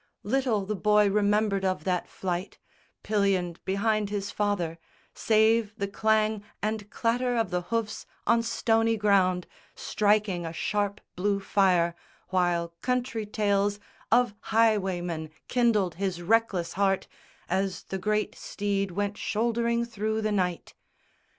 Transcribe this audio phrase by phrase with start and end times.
[0.23, 2.57] Little the boy remembered of that flight,
[3.03, 4.79] Pillioned behind his father,
[5.13, 9.45] save the clang And clatter of the hoofs on stony ground
[9.75, 11.93] Striking a sharp blue fire,
[12.29, 13.79] while country tales
[14.11, 17.07] Of highwaymen kindled his reckless heart
[17.47, 20.73] As the great steed went shouldering through the night.